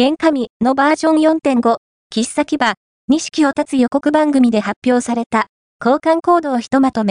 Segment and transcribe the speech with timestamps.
[0.00, 1.78] 原神のバージョン4.5、
[2.14, 2.56] 喫茶牙、
[3.08, 5.48] 錦を立つ予告番組で発表された
[5.84, 7.06] 交換コードをひとまとめ。